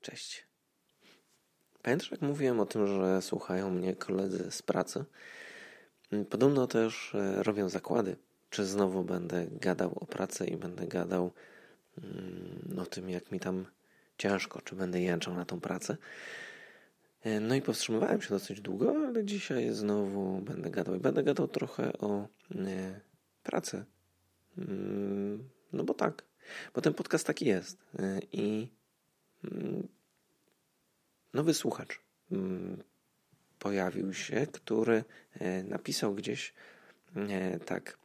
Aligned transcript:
Cześć. 0.00 0.46
Pamiętasz, 1.82 2.10
jak 2.10 2.22
mówiłem 2.22 2.60
o 2.60 2.66
tym, 2.66 2.86
że 2.86 3.22
słuchają 3.22 3.70
mnie 3.70 3.96
koledzy 3.96 4.50
z 4.50 4.62
pracy? 4.62 5.04
Podobno 6.30 6.66
też 6.66 7.14
e, 7.14 7.42
robią 7.42 7.68
zakłady, 7.68 8.16
czy 8.50 8.64
znowu 8.64 9.04
będę 9.04 9.46
gadał 9.50 9.98
o 10.00 10.06
pracy 10.06 10.46
i 10.46 10.56
będę 10.56 10.86
gadał 10.86 11.32
mm, 11.98 12.78
o 12.78 12.86
tym, 12.86 13.10
jak 13.10 13.32
mi 13.32 13.40
tam 13.40 13.66
ciężko, 14.18 14.60
czy 14.60 14.76
będę 14.76 15.00
jęczał 15.00 15.34
na 15.34 15.44
tą 15.44 15.60
pracę. 15.60 15.96
E, 17.22 17.40
no 17.40 17.54
i 17.54 17.62
powstrzymywałem 17.62 18.22
się 18.22 18.28
dosyć 18.28 18.60
długo, 18.60 18.94
ale 19.06 19.24
dzisiaj 19.24 19.70
znowu 19.70 20.40
będę 20.40 20.70
gadał. 20.70 20.94
I 20.94 21.00
będę 21.00 21.22
gadał 21.22 21.48
trochę 21.48 21.92
o 21.98 22.28
nie, 22.50 23.00
pracy. 23.42 23.84
Mm, 24.58 25.48
no 25.72 25.84
bo 25.84 25.94
tak, 25.94 26.24
bo 26.74 26.80
ten 26.80 26.94
podcast 26.94 27.26
taki 27.26 27.44
jest. 27.44 27.78
E, 27.98 28.20
I 28.32 28.77
nowy 31.34 31.54
słuchacz 31.54 32.00
mm, 32.32 32.82
pojawił 33.58 34.14
się, 34.14 34.46
który 34.52 35.04
e, 35.34 35.62
napisał 35.62 36.14
gdzieś 36.14 36.54
e, 37.16 37.60
tak 37.60 37.98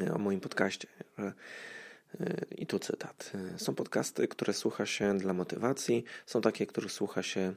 e, 0.00 0.14
o 0.14 0.18
moim 0.18 0.40
podcaście, 0.40 0.88
że 1.18 1.32
i 2.58 2.66
tu 2.66 2.78
cytat. 2.78 3.32
Są 3.56 3.74
podcasty, 3.74 4.28
które 4.28 4.52
słucha 4.52 4.86
się 4.86 5.18
dla 5.18 5.32
motywacji, 5.32 6.04
są 6.26 6.40
takie, 6.40 6.66
które 6.66 6.88
słucha 6.88 7.22
się, 7.22 7.54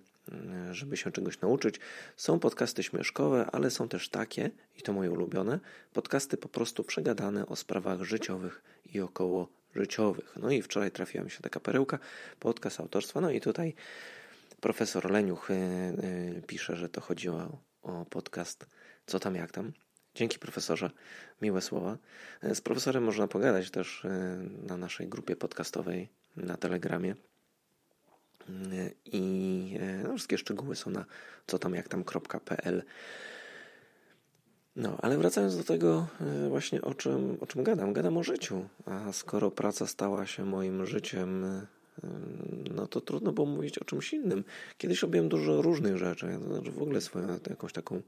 żeby 0.71 0.97
się 0.97 1.11
czegoś 1.11 1.41
nauczyć. 1.41 1.79
Są 2.17 2.39
podcasty 2.39 2.83
śmieszkowe, 2.83 3.45
ale 3.51 3.71
są 3.71 3.89
też 3.89 4.09
takie, 4.09 4.51
i 4.77 4.81
to 4.81 4.93
moje 4.93 5.11
ulubione, 5.11 5.59
podcasty 5.93 6.37
po 6.37 6.49
prostu 6.49 6.83
przegadane 6.83 7.45
o 7.45 7.55
sprawach 7.55 8.01
życiowych 8.01 8.63
i 8.93 8.99
około 8.99 9.47
życiowych. 9.75 10.33
No 10.41 10.51
i 10.51 10.61
wczoraj 10.61 10.91
trafiła 10.91 11.23
mi 11.23 11.31
się 11.31 11.41
taka 11.41 11.59
perełka, 11.59 11.99
podcast 12.39 12.79
autorstwa, 12.79 13.21
no 13.21 13.29
i 13.29 13.41
tutaj 13.41 13.75
Profesor 14.61 15.11
Leniuch 15.11 15.51
y, 15.51 15.53
y, 15.53 16.41
pisze, 16.47 16.75
że 16.75 16.89
to 16.89 17.01
chodziło 17.01 17.61
o 17.81 18.05
podcast 18.05 18.65
Co 19.05 19.19
tam, 19.19 19.35
jak 19.35 19.51
tam. 19.51 19.71
Dzięki 20.15 20.39
profesorze, 20.39 20.91
miłe 21.41 21.61
słowa. 21.61 21.97
Z 22.53 22.61
profesorem 22.61 23.03
można 23.03 23.27
pogadać 23.27 23.71
też 23.71 24.05
y, 24.05 24.09
na 24.67 24.77
naszej 24.77 25.07
grupie 25.07 25.35
podcastowej 25.35 26.09
na 26.35 26.57
Telegramie. 26.57 27.15
I 29.05 29.79
no, 30.03 30.09
wszystkie 30.09 30.37
szczegóły 30.37 30.75
są 30.75 30.91
na 30.91 31.05
co 31.47 31.59
tam 31.59 31.75
jak 31.75 31.87
tam.pl. 31.87 32.83
No, 34.75 34.97
ale 35.01 35.17
wracając 35.17 35.57
do 35.57 35.63
tego 35.63 36.07
właśnie 36.49 36.81
o 36.81 36.93
czym, 36.93 37.37
o 37.41 37.45
czym 37.45 37.63
gadam. 37.63 37.93
Gadam 37.93 38.17
o 38.17 38.23
życiu. 38.23 38.65
A 38.85 39.11
skoro 39.11 39.51
praca 39.51 39.87
stała 39.87 40.25
się 40.25 40.45
moim 40.45 40.85
życiem 40.85 41.45
no 42.75 42.87
to 42.87 43.01
trudno 43.01 43.31
było 43.31 43.47
mówić 43.47 43.77
o 43.77 43.85
czymś 43.85 44.13
innym. 44.13 44.43
Kiedyś 44.77 45.01
robiłem 45.01 45.29
dużo 45.29 45.61
różnych 45.61 45.97
rzeczy. 45.97 46.25
Ja 46.25 46.39
znaczy 46.39 46.71
w 46.71 46.81
ogóle 46.81 47.01
swoją 47.01 47.27
jakąś 47.49 47.73
taką 47.73 48.01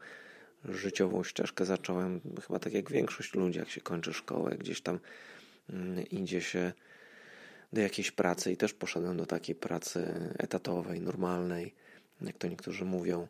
życiową 0.66 1.23
ścieżkę 1.23 1.66
zacząłem 1.66 2.22
chyba 2.48 2.60
tak 2.60 2.73
jak 2.73 2.92
większość 2.92 3.34
ludzi, 3.34 3.60
jak 3.60 3.70
się 3.70 3.82
kończy 3.82 4.14
szkołę, 4.14 4.56
gdzieś 4.60 4.82
tam 4.82 5.00
mm, 5.70 6.10
idzie 6.10 6.42
się 6.42 6.73
do 7.73 7.82
jakiejś 7.82 8.12
pracy 8.12 8.52
i 8.52 8.58
też 8.58 8.73
poszedłem 8.73 9.18
do 9.18 9.26
takiej 9.26 9.56
pracy 9.56 10.14
etatowej, 10.38 11.02
normalnej, 11.02 11.73
jak 12.22 12.38
to 12.38 12.48
niektórzy 12.48 12.86
mówią. 12.86 13.28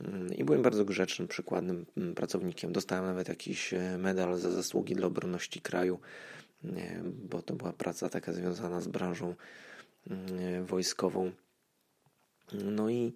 Mm, 0.00 0.34
I 0.34 0.44
byłem 0.44 0.62
bardzo 0.62 0.84
grzecznym, 0.84 1.28
przykładnym 1.28 1.86
mm, 1.96 2.14
pracownikiem. 2.14 2.72
Dostałem 2.72 3.04
nawet 3.04 3.28
jakiś 3.28 3.74
e, 3.74 3.98
medal 3.98 4.38
za 4.38 4.50
zasługi 4.50 4.94
dla 4.94 5.06
obronności 5.06 5.60
kraju, 5.60 6.00
bo 7.02 7.42
to 7.42 7.54
była 7.54 7.72
praca 7.72 8.08
taka 8.08 8.32
związana 8.32 8.80
z 8.80 8.88
branżą 8.88 9.34
E, 10.10 10.62
wojskową. 10.64 11.32
No 12.52 12.90
i 12.90 13.14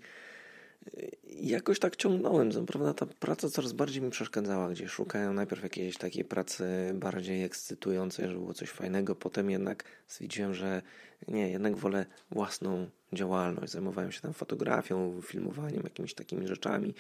jakoś 1.41 1.79
tak 1.79 1.97
ciągnąłem. 1.97 2.53
Co 2.53 2.63
prawda 2.63 2.95
ta 2.95 3.07
praca 3.07 3.49
coraz 3.49 3.73
bardziej 3.73 4.03
mi 4.03 4.11
przeszkadzała, 4.11 4.71
gdzie 4.71 4.89
szukałem 4.89 5.35
najpierw 5.35 5.63
jakiejś 5.63 5.97
takiej 5.97 6.25
pracy 6.25 6.65
bardziej 6.95 7.45
ekscytującej, 7.45 8.29
żeby 8.29 8.41
było 8.41 8.55
coś 8.55 8.71
fajnego. 8.71 9.15
Potem 9.15 9.51
jednak 9.51 9.85
stwierdziłem, 10.07 10.55
że 10.55 10.83
nie, 11.29 11.51
jednak 11.51 11.77
wolę 11.77 12.07
własną 12.31 12.91
działalność. 13.13 13.73
Zajmowałem 13.73 14.13
się 14.13 14.21
tam 14.21 14.33
fotografią, 14.33 15.21
filmowaniem, 15.23 15.83
jakimiś 15.85 16.15
takimi 16.15 16.49
rzeczami, 16.49 16.95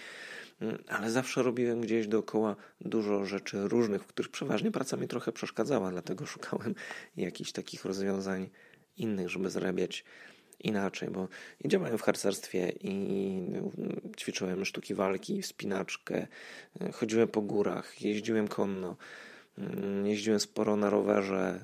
mm, 0.61 0.79
ale 0.89 1.11
zawsze 1.11 1.43
robiłem 1.43 1.81
gdzieś 1.81 2.07
dookoła 2.07 2.57
dużo 2.81 3.25
rzeczy 3.25 3.69
różnych, 3.69 4.03
w 4.03 4.07
których 4.07 4.31
przeważnie 4.31 4.71
praca 4.71 4.97
mi 4.97 5.09
trochę 5.09 5.33
przeszkadzała, 5.33 5.91
dlatego 5.91 6.27
szukałem 6.27 6.75
jakichś 7.17 7.53
takich 7.53 7.85
rozwiązań 7.85 8.49
innych, 8.97 9.29
żeby 9.29 9.51
zarabiać 9.51 10.05
inaczej, 10.61 11.11
bo 11.11 11.29
działałem 11.65 11.99
w 11.99 12.03
harcerstwie 12.03 12.73
i 12.81 13.41
ćwiczyłem 14.17 14.65
sztuki 14.65 14.95
walki, 14.95 15.43
wspinaczkę, 15.43 16.27
chodziłem 16.93 17.29
po 17.29 17.41
górach, 17.43 18.03
jeździłem 18.03 18.49
konno, 18.49 18.97
jeździłem 20.05 20.41
sporo 20.41 20.77
na 20.77 20.91
rowerze, 20.91 21.61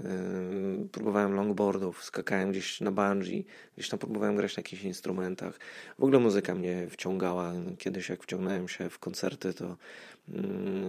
próbowałem 0.93 1.34
longboardów, 1.34 2.05
skakałem 2.05 2.51
gdzieś 2.51 2.81
na 2.81 2.91
bungee, 2.91 3.45
gdzieś 3.77 3.89
tam 3.89 3.99
próbowałem 3.99 4.37
grać 4.37 4.57
na 4.57 4.61
jakichś 4.61 4.83
instrumentach. 4.83 5.59
W 5.99 6.03
ogóle 6.03 6.19
muzyka 6.19 6.55
mnie 6.55 6.87
wciągała. 6.91 7.53
Kiedyś 7.78 8.09
jak 8.09 8.23
wciągnąłem 8.23 8.69
się 8.69 8.91
w 8.91 8.99
koncerty, 8.99 9.55
to 9.55 9.77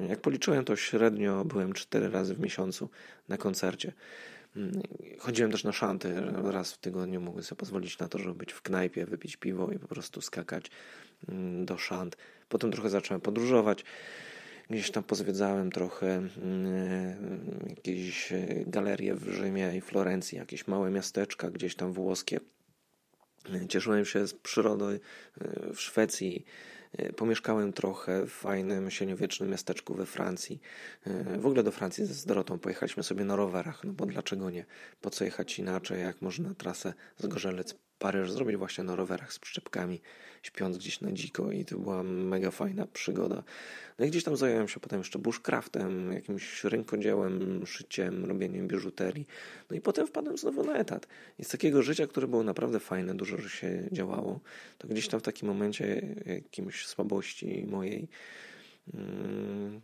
jak 0.09 0.19
policzyłem, 0.19 0.65
to 0.65 0.75
średnio 0.75 1.45
byłem 1.45 1.73
cztery 1.73 2.09
razy 2.09 2.35
w 2.35 2.39
miesiącu 2.39 2.89
na 3.29 3.37
koncercie. 3.37 3.93
Chodziłem 5.19 5.51
też 5.51 5.63
na 5.63 5.71
szanty. 5.71 6.21
Raz 6.43 6.73
w 6.73 6.77
tygodniu 6.77 7.21
mogłem 7.21 7.43
sobie 7.43 7.59
pozwolić 7.59 7.99
na 7.99 8.07
to, 8.07 8.17
żeby 8.17 8.35
być 8.35 8.51
w 8.53 8.61
knajpie, 8.61 9.05
wypić 9.05 9.37
piwo 9.37 9.71
i 9.71 9.79
po 9.79 9.87
prostu 9.87 10.21
skakać 10.21 10.71
mm, 11.29 11.65
do 11.65 11.77
szant. 11.77 12.17
Potem 12.49 12.71
trochę 12.71 12.89
zacząłem 12.89 13.21
podróżować. 13.21 13.85
Gdzieś 14.69 14.91
tam 14.91 15.03
pozwiedzałem 15.03 15.71
trochę 15.71 16.07
mm, 16.07 17.65
jakieś 17.69 18.31
e, 18.31 18.47
galerie 18.67 19.15
w 19.15 19.29
Rzymie 19.29 19.73
i 19.77 19.81
Florencji, 19.81 20.37
jakieś 20.37 20.67
małe 20.67 20.91
miasteczka 20.91 21.51
gdzieś 21.51 21.75
tam 21.75 21.93
włoskie. 21.93 22.39
Cieszyłem 23.69 24.05
się 24.05 24.27
z 24.27 24.33
przyrody 24.33 24.99
e, 25.41 25.73
w 25.73 25.81
Szwecji 25.81 26.45
E, 26.91 27.13
pomieszkałem 27.13 27.73
trochę 27.73 28.25
w 28.25 28.31
fajnym, 28.31 28.91
średniowiecznym 28.91 29.49
miasteczku 29.49 29.93
we 29.93 30.05
Francji. 30.05 30.61
E, 31.05 31.37
w 31.37 31.45
ogóle 31.45 31.63
do 31.63 31.71
Francji 31.71 32.05
z 32.05 32.25
Dorotą 32.25 32.59
pojechaliśmy 32.59 33.03
sobie 33.03 33.25
na 33.25 33.35
rowerach, 33.35 33.83
no 33.83 33.93
bo 33.93 34.05
dlaczego 34.05 34.49
nie? 34.49 34.65
Po 35.01 35.09
co 35.09 35.25
jechać 35.25 35.59
inaczej, 35.59 36.01
jak 36.01 36.21
można 36.21 36.53
trasę 36.53 36.93
z 37.17 37.27
Gorzelec 37.27 37.75
Paryż 37.99 38.31
zrobić 38.31 38.57
właśnie 38.57 38.83
na 38.83 38.95
rowerach 38.95 39.33
z 39.33 39.39
przyczepkami, 39.39 40.01
śpiąc 40.43 40.77
gdzieś 40.77 41.01
na 41.01 41.11
dziko 41.11 41.51
i 41.51 41.65
to 41.65 41.77
była 41.77 42.03
mega 42.03 42.51
fajna 42.51 42.87
przygoda. 42.87 43.43
No 43.99 44.05
i 44.05 44.09
gdzieś 44.09 44.23
tam 44.23 44.37
zająłem 44.37 44.67
się 44.67 44.79
potem 44.79 44.99
jeszcze 44.99 45.19
bushcraftem, 45.19 46.13
jakimś 46.13 46.63
rękodziełem, 46.63 47.65
szyciem, 47.65 48.25
robieniem 48.25 48.67
biżuterii. 48.67 49.27
No 49.69 49.77
i 49.77 49.81
potem 49.81 50.07
wpadłem 50.07 50.37
znowu 50.37 50.63
na 50.63 50.73
etat. 50.73 51.07
I 51.39 51.43
z 51.43 51.47
takiego 51.47 51.83
życia, 51.83 52.07
które 52.07 52.27
było 52.27 52.43
naprawdę 52.43 52.79
fajne, 52.79 53.15
dużo 53.15 53.49
się 53.49 53.83
działało, 53.91 54.39
to 54.77 54.87
gdzieś 54.87 55.07
tam 55.07 55.19
w 55.19 55.23
takim 55.23 55.47
momencie 55.47 56.15
jakimś 56.25 56.85
słabości 56.85 57.65
mojej 57.67 58.07
mm, 58.93 59.81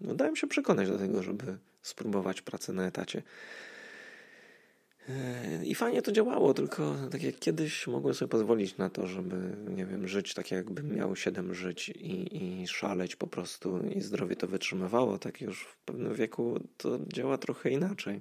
no 0.00 0.14
dałem 0.14 0.36
się 0.36 0.46
przekonać 0.46 0.88
do 0.88 0.98
tego, 0.98 1.22
żeby 1.22 1.58
spróbować 1.82 2.42
pracy 2.42 2.72
na 2.72 2.86
etacie. 2.86 3.22
I 5.64 5.74
fajnie 5.74 6.02
to 6.02 6.12
działało, 6.12 6.54
tylko 6.54 6.94
tak 7.10 7.22
jak 7.22 7.38
kiedyś 7.38 7.86
mogłem 7.86 8.14
sobie 8.14 8.28
pozwolić 8.28 8.76
na 8.76 8.90
to, 8.90 9.06
żeby, 9.06 9.56
nie 9.76 9.86
wiem, 9.86 10.08
żyć 10.08 10.34
tak 10.34 10.50
jakbym 10.50 10.94
miał 10.94 11.16
siedem 11.16 11.54
żyć 11.54 11.88
i, 11.88 12.62
i 12.62 12.66
szaleć 12.66 13.16
po 13.16 13.26
prostu 13.26 13.80
i 13.80 14.00
zdrowie 14.00 14.36
to 14.36 14.46
wytrzymywało, 14.46 15.18
tak 15.18 15.40
już 15.40 15.62
w 15.62 15.76
pewnym 15.76 16.14
wieku 16.14 16.60
to 16.76 16.98
działa 17.12 17.38
trochę 17.38 17.70
inaczej. 17.70 18.20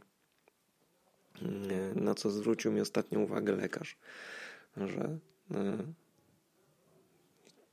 Na 1.96 2.16
co 2.16 2.30
zwrócił 2.30 2.72
mi 2.72 2.82
ostatnio 2.82 3.20
uwagę 3.20 3.56
lekarz, 3.56 3.98
że 4.78 5.18
e, 5.52 5.78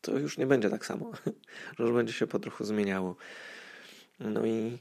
to 0.00 0.18
już 0.18 0.38
nie 0.38 0.46
będzie 0.46 0.70
tak 0.70 0.86
samo, 0.86 1.12
że 1.78 1.84
już 1.84 1.92
będzie 1.92 2.12
się 2.12 2.26
po 2.26 2.38
trochu 2.38 2.64
zmieniało. 2.64 3.16
No 4.20 4.46
i 4.46 4.78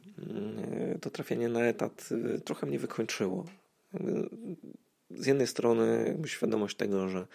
e, 0.93 0.99
to 0.99 1.09
trafienie 1.09 1.49
na 1.49 1.61
etat 1.61 2.09
e, 2.35 2.39
trochę 2.39 2.67
mnie 2.67 2.79
wykończyło 2.79 3.45
z 5.09 5.25
jednej 5.25 5.47
strony 5.47 6.17
świadomość 6.25 6.77
tego, 6.77 7.09
że 7.09 7.27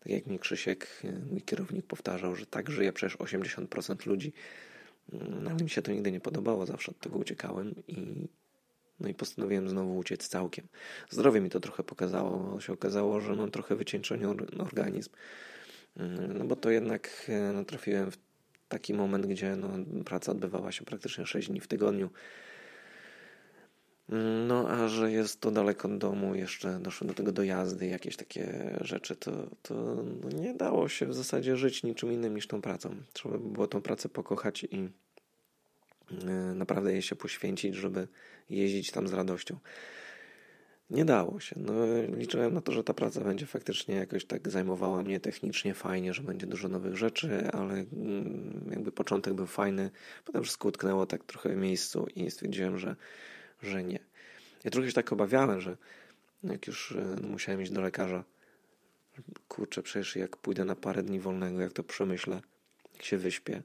tak 0.00 0.12
jak 0.12 0.26
mi 0.26 0.38
Krzysiek, 0.38 1.02
mój 1.30 1.42
kierownik 1.42 1.86
powtarzał, 1.86 2.36
że 2.36 2.46
tak 2.46 2.70
żyje 2.70 2.92
przecież 2.92 3.18
80% 3.18 4.06
ludzi, 4.06 4.32
no 5.12 5.50
ale 5.50 5.64
mi 5.64 5.70
się 5.70 5.82
to 5.82 5.92
nigdy 5.92 6.12
nie 6.12 6.20
podobało, 6.20 6.66
zawsze 6.66 6.90
od 6.90 6.98
tego 6.98 7.18
uciekałem 7.18 7.74
i 7.88 8.28
no 9.00 9.08
i 9.08 9.14
postanowiłem 9.14 9.68
znowu 9.68 9.98
uciec 9.98 10.28
całkiem. 10.28 10.66
Zdrowie 11.10 11.40
mi 11.40 11.50
to 11.50 11.60
trochę 11.60 11.82
pokazało, 11.82 12.38
bo 12.38 12.60
się 12.60 12.72
okazało, 12.72 13.20
że 13.20 13.36
mam 13.36 13.50
trochę 13.50 13.76
wycieńczony 13.76 14.28
organizm, 14.58 15.10
no 16.34 16.44
bo 16.44 16.56
to 16.56 16.70
jednak 16.70 17.30
no, 17.54 17.64
trafiłem 17.64 18.10
w 18.10 18.18
taki 18.68 18.94
moment, 18.94 19.26
gdzie 19.26 19.56
no, 19.56 19.68
praca 20.04 20.32
odbywała 20.32 20.72
się 20.72 20.84
praktycznie 20.84 21.26
6 21.26 21.48
dni 21.48 21.60
w 21.60 21.66
tygodniu, 21.66 22.10
No, 24.48 24.68
a 24.68 24.88
że 24.88 25.12
jest 25.12 25.40
to 25.40 25.50
daleko 25.50 25.88
od 25.88 25.98
domu, 25.98 26.34
jeszcze 26.34 26.78
doszły 26.78 27.06
do 27.06 27.14
tego 27.14 27.32
dojazdy, 27.32 27.86
jakieś 27.86 28.16
takie 28.16 28.76
rzeczy, 28.80 29.16
to, 29.16 29.30
to 29.62 29.74
no 30.22 30.30
nie 30.30 30.54
dało 30.54 30.88
się 30.88 31.06
w 31.06 31.14
zasadzie 31.14 31.56
żyć 31.56 31.82
niczym 31.82 32.12
innym 32.12 32.34
niż 32.34 32.46
tą 32.46 32.62
pracą. 32.62 32.96
Trzeba 33.12 33.38
było 33.38 33.66
tą 33.66 33.82
pracę 33.82 34.08
pokochać 34.08 34.64
i 34.64 34.88
e, 36.28 36.32
naprawdę 36.54 36.92
jej 36.92 37.02
się 37.02 37.16
poświęcić, 37.16 37.74
żeby 37.74 38.08
jeździć 38.50 38.90
tam 38.90 39.08
z 39.08 39.12
radością. 39.12 39.58
Nie 40.90 41.04
dało 41.04 41.40
się. 41.40 41.56
No, 41.58 41.72
liczyłem 42.16 42.54
na 42.54 42.60
to, 42.60 42.72
że 42.72 42.84
ta 42.84 42.94
praca 42.94 43.20
będzie 43.20 43.46
faktycznie 43.46 43.94
jakoś 43.94 44.24
tak 44.24 44.48
zajmowała 44.48 45.02
mnie 45.02 45.20
technicznie 45.20 45.74
fajnie, 45.74 46.14
że 46.14 46.22
będzie 46.22 46.46
dużo 46.46 46.68
nowych 46.68 46.96
rzeczy, 46.96 47.50
ale 47.52 47.74
mm, 47.74 48.70
jakby 48.70 48.92
początek 48.92 49.34
był 49.34 49.46
fajny. 49.46 49.90
Potem 50.24 50.42
wszystko 50.42 50.68
utknęło 50.68 51.06
tak 51.06 51.24
trochę 51.24 51.48
w 51.48 51.56
miejscu 51.56 52.06
i 52.16 52.30
stwierdziłem, 52.30 52.78
że, 52.78 52.96
że 53.62 53.84
nie. 53.84 53.98
Ja 54.64 54.70
trochę 54.70 54.88
się 54.88 54.94
tak 54.94 55.12
obawiałem, 55.12 55.60
że 55.60 55.76
jak 56.44 56.66
już 56.66 56.94
no, 57.22 57.28
musiałem 57.28 57.62
iść 57.62 57.72
do 57.72 57.80
lekarza, 57.80 58.24
kurczę, 59.48 59.82
przecież 59.82 60.16
jak 60.16 60.36
pójdę 60.36 60.64
na 60.64 60.76
parę 60.76 61.02
dni 61.02 61.20
wolnego, 61.20 61.60
jak 61.60 61.72
to 61.72 61.82
przemyślę, 61.82 62.40
jak 62.94 63.02
się 63.02 63.18
wyśpię, 63.18 63.62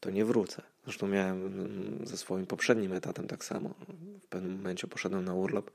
to 0.00 0.10
nie 0.10 0.24
wrócę. 0.24 0.62
Zresztą 0.84 1.08
miałem 1.08 1.46
mm, 1.46 2.06
ze 2.06 2.16
swoim 2.16 2.46
poprzednim 2.46 2.92
etatem 2.92 3.26
tak 3.26 3.44
samo. 3.44 3.74
W 4.22 4.26
pewnym 4.26 4.56
momencie 4.56 4.86
poszedłem 4.86 5.24
na 5.24 5.34
urlop 5.34 5.70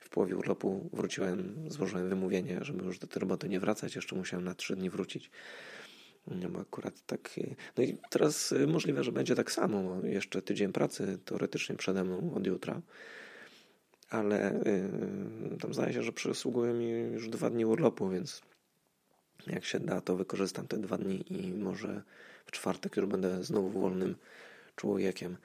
w 0.00 0.08
połowie 0.08 0.36
urlopu 0.36 0.90
wróciłem, 0.92 1.54
złożyłem 1.68 2.08
wymówienie, 2.08 2.58
żeby 2.62 2.84
już 2.84 2.98
do 2.98 3.06
tej 3.06 3.20
roboty 3.20 3.48
nie 3.48 3.60
wracać. 3.60 3.96
Jeszcze 3.96 4.16
musiałem 4.16 4.44
na 4.44 4.54
trzy 4.54 4.76
dni 4.76 4.90
wrócić. 4.90 5.30
No 6.26 6.60
akurat 6.60 7.06
tak. 7.06 7.30
No 7.76 7.84
i 7.84 7.98
teraz 8.10 8.54
możliwe, 8.66 9.04
że 9.04 9.12
będzie 9.12 9.34
tak 9.34 9.52
samo. 9.52 10.00
Jeszcze 10.02 10.42
tydzień 10.42 10.72
pracy 10.72 11.18
teoretycznie 11.24 11.76
przede 11.76 12.04
mną 12.04 12.34
od 12.34 12.46
jutra. 12.46 12.80
Ale 14.10 14.60
yy, 15.50 15.56
tam 15.58 15.74
zdaje 15.74 15.92
się, 15.92 16.02
że 16.02 16.12
przysługuje 16.12 16.72
mi 16.72 16.88
już 16.90 17.28
dwa 17.28 17.50
dni 17.50 17.64
urlopu, 17.64 18.08
więc 18.08 18.42
jak 19.46 19.64
się 19.64 19.80
da, 19.80 20.00
to 20.00 20.16
wykorzystam 20.16 20.66
te 20.66 20.78
dwa 20.78 20.98
dni 20.98 21.32
i 21.32 21.52
może 21.52 22.02
w 22.46 22.50
czwartek 22.50 22.96
już 22.96 23.06
będę 23.06 23.44
znowu 23.44 23.80
wolnym 23.80 24.14
człowiekiem. 24.76 25.36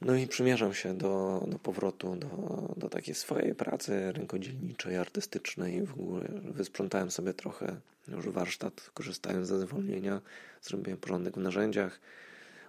No 0.00 0.14
i 0.16 0.26
przymierzam 0.26 0.74
się 0.74 0.94
do, 0.94 1.44
do 1.48 1.58
powrotu 1.58 2.16
do, 2.16 2.28
do 2.76 2.88
takiej 2.88 3.14
swojej 3.14 3.54
pracy 3.54 4.12
rękodzielniczej, 4.12 4.96
artystycznej. 4.96 5.86
W 5.86 5.92
ogóle 5.92 6.28
wysprzątałem 6.44 7.10
sobie 7.10 7.34
trochę 7.34 7.76
już 8.08 8.28
warsztat, 8.28 8.90
korzystając 8.94 9.48
ze 9.48 9.60
zwolnienia. 9.60 10.20
Zrobiłem 10.62 10.98
porządek 10.98 11.34
w 11.34 11.40
narzędziach. 11.40 12.00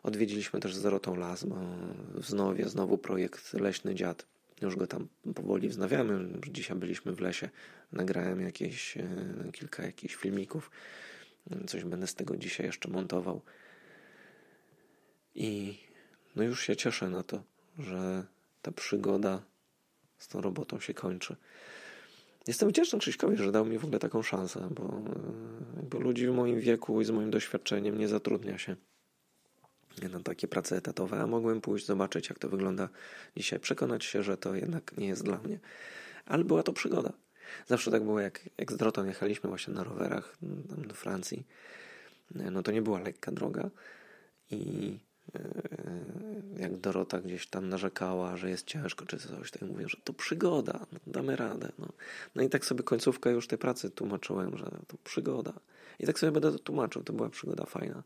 Odwiedziliśmy 0.04 0.60
też 0.60 0.76
Zerotą 0.76 1.16
Las, 1.16 1.44
bo 1.44 1.56
wznowię 2.14 2.70
znowu 2.70 2.98
projekt 2.98 3.54
Leśny 3.54 3.96
Dziad. 3.96 4.26
Już 4.62 4.76
go 4.76 4.88
tam 4.88 5.08
powoli 5.36 5.70
wznawiamy. 5.70 6.40
Dzisiaj 6.48 6.78
byliśmy 6.78 7.12
w 7.12 7.20
lesie. 7.20 7.50
Nagrałem 7.92 8.42
jakieś, 8.42 8.98
e, 8.98 9.06
kilka 9.52 9.84
jakichś 9.84 10.16
filmików. 10.16 10.72
Coś 11.68 11.84
będę 11.84 12.08
z 12.08 12.16
tego 12.16 12.38
dzisiaj 12.38 12.66
jeszcze 12.66 12.90
montował. 12.90 13.42
I 15.36 15.78
no 16.36 16.44
już 16.44 16.64
się 16.64 16.76
cieszę 16.76 17.10
na 17.10 17.24
to, 17.24 17.44
że 17.80 18.26
ta 18.62 18.72
przygoda 18.72 19.42
z 20.18 20.28
tą 20.28 20.42
robotą 20.42 20.80
się 20.80 20.94
kończy. 20.94 21.36
Jestem 22.48 22.70
wdzięczny 22.70 23.00
Krzyśkowi, 23.00 23.38
że 23.38 23.52
dał 23.52 23.66
mi 23.66 23.78
w 23.78 23.84
ogóle 23.84 24.00
taką 24.00 24.22
szansę, 24.22 24.70
bo 24.72 25.02
jakby 25.78 26.00
ludzi 26.00 26.28
w 26.28 26.34
moim 26.34 26.60
wieku 26.60 27.02
i 27.02 27.06
z 27.06 27.10
moim 27.10 27.32
doświadczeniem 27.32 27.98
nie 27.98 28.08
zatrudnia 28.08 28.58
się 28.58 28.76
na 30.12 30.20
takie 30.20 30.48
prace 30.48 30.78
etatowe, 30.78 31.22
a 31.22 31.28
mogłem 31.28 31.62
pójść 31.62 31.86
zobaczyć, 31.86 32.30
jak 32.30 32.40
to 32.40 32.50
wygląda 32.50 32.90
dzisiaj, 33.38 33.60
przekonać 33.60 34.06
się, 34.06 34.24
że 34.24 34.38
to 34.38 34.56
jednak 34.56 34.98
nie 34.98 35.08
jest 35.08 35.24
dla 35.24 35.38
mnie. 35.38 35.60
Ale 36.26 36.44
była 36.44 36.64
to 36.64 36.74
przygoda. 36.74 37.14
Zawsze 37.68 37.92
tak 37.92 38.04
było, 38.04 38.20
jak, 38.20 38.50
jak 38.58 38.72
z 38.72 38.78
Droton 38.78 39.08
jechaliśmy 39.08 39.50
właśnie 39.50 39.74
na 39.74 39.84
rowerach 39.84 40.38
do 40.88 40.96
Francji, 40.96 41.46
no 42.32 42.64
to 42.64 42.72
nie 42.72 42.82
była 42.82 43.00
lekka 43.00 43.32
droga 43.32 43.70
i 44.52 45.00
jak 46.62 46.78
Dorota 46.78 47.22
gdzieś 47.22 47.48
tam 47.48 47.70
narzekała, 47.70 48.38
że 48.38 48.50
jest 48.50 48.66
ciężko 48.66 49.06
czy 49.06 49.18
coś, 49.18 49.52
to 49.52 49.66
ja 49.66 49.72
mówię, 49.72 49.90
że 49.90 49.98
to 50.04 50.14
przygoda, 50.14 50.86
no, 50.92 51.00
damy 51.08 51.36
radę. 51.36 51.72
No. 51.80 51.88
no 52.36 52.44
i 52.44 52.50
tak 52.50 52.66
sobie 52.66 52.84
końcówkę 52.84 53.32
już 53.32 53.48
tej 53.48 53.58
pracy 53.58 53.90
tłumaczyłem, 53.90 54.58
że 54.58 54.72
to 54.88 54.98
przygoda. 55.04 55.54
I 56.00 56.06
tak 56.06 56.20
sobie 56.20 56.32
będę 56.32 56.52
to 56.52 56.60
tłumaczył, 56.60 57.04
to 57.04 57.14
była 57.14 57.30
przygoda 57.30 57.66
fajna. 57.66 58.04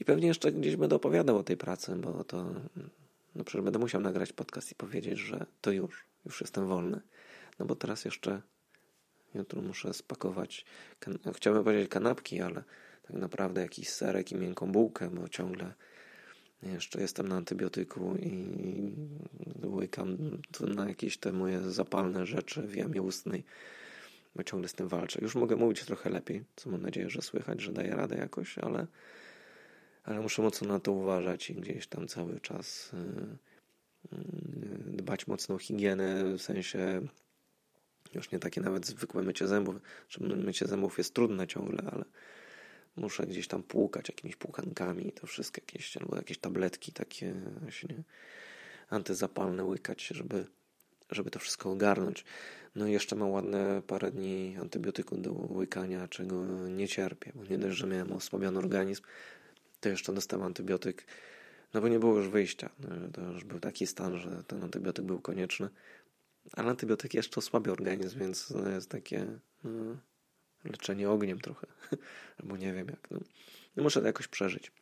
I 0.00 0.04
pewnie 0.04 0.28
jeszcze 0.28 0.52
gdzieś 0.52 0.76
będę 0.76 0.96
opowiadał 0.96 1.36
o 1.38 1.42
tej 1.42 1.56
pracy, 1.56 1.96
bo 1.96 2.24
to 2.24 2.54
no 3.34 3.44
przecież 3.44 3.64
będę 3.64 3.78
musiał 3.78 4.00
nagrać 4.00 4.32
podcast 4.32 4.72
i 4.72 4.74
powiedzieć, 4.74 5.18
że 5.18 5.46
to 5.60 5.70
już, 5.70 6.04
już 6.24 6.40
jestem 6.40 6.66
wolny. 6.66 7.00
No 7.58 7.66
bo 7.66 7.74
teraz 7.74 8.04
jeszcze 8.04 8.42
jutro 9.34 9.62
muszę 9.62 9.94
spakować, 9.94 10.64
chciałbym 11.34 11.64
powiedzieć 11.64 11.90
kanapki, 11.90 12.40
ale 12.40 12.64
tak 13.02 13.16
naprawdę 13.16 13.60
jakiś 13.60 13.88
serek 13.88 14.32
i 14.32 14.34
miękką 14.34 14.72
bułkę, 14.72 15.10
bo 15.10 15.28
ciągle 15.28 15.74
jeszcze 16.62 17.00
jestem 17.00 17.28
na 17.28 17.36
antybiotyku 17.36 18.16
i 18.16 18.92
łykam 19.64 20.16
na 20.60 20.88
jakieś 20.88 21.18
te 21.18 21.32
moje 21.32 21.60
zapalne 21.60 22.26
rzeczy 22.26 22.62
w 22.62 22.76
jamie 22.76 23.02
ustnej, 23.02 23.44
bo 24.36 24.44
ciągle 24.44 24.68
z 24.68 24.74
tym 24.74 24.88
walczę. 24.88 25.18
Już 25.22 25.34
mogę 25.34 25.56
mówić 25.56 25.84
trochę 25.84 26.10
lepiej, 26.10 26.44
co 26.56 26.70
mam 26.70 26.82
nadzieję, 26.82 27.10
że 27.10 27.22
słychać, 27.22 27.60
że 27.60 27.72
daję 27.72 27.90
radę 27.90 28.16
jakoś, 28.16 28.58
ale, 28.58 28.86
ale 30.04 30.20
muszę 30.20 30.42
mocno 30.42 30.68
na 30.68 30.80
to 30.80 30.92
uważać 30.92 31.50
i 31.50 31.54
gdzieś 31.54 31.86
tam 31.86 32.08
cały 32.08 32.40
czas 32.40 32.90
y, 32.92 32.96
y, 34.16 34.18
dbać 34.96 35.26
mocno 35.26 35.54
o 35.54 35.58
higienę, 35.58 36.24
w 36.24 36.42
sensie 36.42 37.08
już 38.14 38.30
nie 38.32 38.38
takie 38.38 38.60
nawet 38.60 38.86
zwykłe 38.86 39.22
mycie 39.22 39.48
zębów. 39.48 39.76
Mycie 40.20 40.66
zębów 40.66 40.98
jest 40.98 41.14
trudne 41.14 41.46
ciągle, 41.46 41.90
ale 41.92 42.04
muszę 42.96 43.26
gdzieś 43.26 43.48
tam 43.48 43.62
płukać 43.62 44.08
jakimiś 44.08 44.36
płukankami, 44.36 45.12
to 45.12 45.26
wszystko 45.26 45.60
jakieś, 45.60 45.96
albo 45.96 46.16
jakieś 46.16 46.38
tabletki 46.38 46.92
takie 46.92 47.34
właśnie 47.60 48.02
antyzapalne 48.88 49.64
łykać, 49.64 50.06
żeby, 50.06 50.46
żeby 51.10 51.30
to 51.30 51.38
wszystko 51.38 51.70
ogarnąć. 51.70 52.24
No 52.74 52.86
i 52.86 52.92
jeszcze 52.92 53.16
mam 53.16 53.30
ładne 53.30 53.82
parę 53.86 54.10
dni 54.10 54.56
antybiotyku 54.60 55.16
do 55.16 55.32
łykania, 55.32 56.08
czego 56.08 56.44
nie 56.68 56.88
cierpię, 56.88 57.32
bo 57.34 57.44
nie 57.44 57.58
dość, 57.58 57.76
że 57.76 57.86
miałem 57.86 58.12
osłabiony 58.12 58.58
organizm, 58.58 59.02
to 59.80 59.88
jeszcze 59.88 60.12
dostałem 60.12 60.46
antybiotyk, 60.46 61.06
no 61.74 61.80
bo 61.80 61.88
nie 61.88 61.98
było 61.98 62.16
już 62.18 62.28
wyjścia. 62.28 62.70
No, 62.78 62.88
to 63.12 63.20
już 63.20 63.44
był 63.44 63.60
taki 63.60 63.86
stan, 63.86 64.18
że 64.18 64.44
ten 64.46 64.64
antybiotyk 64.64 65.04
był 65.04 65.20
konieczny, 65.20 65.68
ale 66.52 66.68
antybiotyk 66.70 67.14
jeszcze 67.14 67.38
osłabia 67.38 67.72
organizm, 67.72 68.18
więc 68.18 68.48
to 68.48 68.68
jest 68.68 68.90
takie... 68.90 69.26
No, 69.64 69.96
leczenie 70.64 71.10
ogniem 71.10 71.40
trochę, 71.40 71.66
albo 72.40 72.56
nie 72.56 72.72
wiem 72.72 72.88
jak. 72.88 73.10
No. 73.10 73.20
no 73.76 73.82
muszę 73.82 74.00
to 74.00 74.06
jakoś 74.06 74.28
przeżyć. 74.28 74.72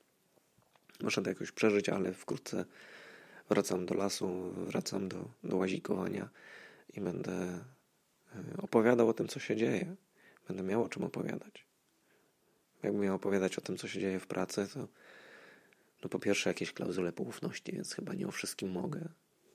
Muszę 1.00 1.22
to 1.22 1.28
jakoś 1.28 1.52
przeżyć, 1.52 1.88
ale 1.88 2.12
wkrótce 2.12 2.64
wracam 3.48 3.86
do 3.86 3.94
lasu, 3.94 4.52
wracam 4.56 5.08
do, 5.08 5.28
do 5.44 5.56
łazikowania 5.56 6.28
i 6.94 7.00
będę 7.00 7.32
e, 7.32 7.62
opowiadał 8.58 9.08
o 9.08 9.12
tym, 9.12 9.28
co 9.28 9.40
się 9.40 9.56
dzieje. 9.56 9.96
Będę 10.48 10.62
miał 10.62 10.84
o 10.84 10.88
czym 10.88 11.04
opowiadać. 11.04 11.66
Jakbym 12.82 13.02
miał 13.02 13.14
opowiadać 13.14 13.58
o 13.58 13.60
tym, 13.60 13.76
co 13.76 13.88
się 13.88 14.00
dzieje 14.00 14.20
w 14.20 14.26
pracy, 14.26 14.68
to 14.74 14.88
no 16.02 16.08
po 16.08 16.18
pierwsze 16.18 16.50
jakieś 16.50 16.72
klauzule 16.72 17.12
poufności, 17.12 17.72
więc 17.72 17.94
chyba 17.94 18.14
nie 18.14 18.28
o 18.28 18.30
wszystkim 18.30 18.70
mogę. 18.70 19.08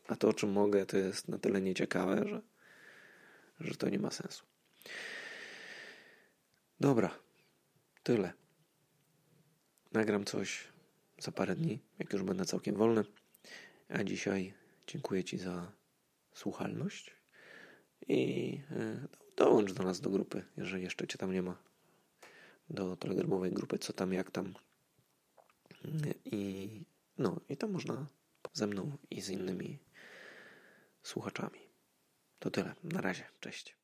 A 0.07 0.15
to, 0.15 0.27
o 0.27 0.33
czym 0.33 0.51
mogę, 0.51 0.85
to 0.85 0.97
jest 0.97 1.27
na 1.27 1.37
tyle 1.37 1.61
nieciekawe, 1.61 2.27
że, 2.27 2.41
że 3.59 3.75
to 3.75 3.89
nie 3.89 3.99
ma 3.99 4.11
sensu. 4.11 4.45
Dobra, 6.79 7.19
tyle. 8.03 8.33
Nagram 9.91 10.25
coś 10.25 10.67
za 11.17 11.31
parę 11.31 11.55
dni, 11.55 11.79
jak 11.99 12.13
już 12.13 12.23
będę 12.23 12.45
całkiem 12.45 12.75
wolny. 12.75 13.03
A 13.89 14.03
dzisiaj 14.03 14.53
dziękuję 14.87 15.23
Ci 15.23 15.37
za 15.37 15.71
słuchalność 16.33 17.15
i 18.07 18.61
e, 18.71 19.07
dołącz 19.35 19.73
do 19.73 19.83
nas 19.83 20.01
do 20.01 20.09
grupy, 20.09 20.45
jeżeli 20.57 20.83
jeszcze 20.83 21.07
Cię 21.07 21.17
tam 21.17 21.33
nie 21.33 21.41
ma. 21.41 21.57
Do 22.69 22.97
telegramowej 22.97 23.51
grupy, 23.51 23.79
co 23.79 23.93
tam, 23.93 24.13
jak 24.13 24.31
tam. 24.31 24.53
I 26.25 26.69
no, 27.17 27.41
i 27.49 27.57
tam 27.57 27.71
można 27.71 28.07
ze 28.53 28.67
mną 28.67 28.97
i 29.09 29.21
z 29.21 29.29
innymi 29.29 29.79
słuchaczami. 31.03 31.59
To 32.39 32.51
tyle. 32.51 32.75
Na 32.83 33.01
razie. 33.01 33.23
Cześć. 33.39 33.78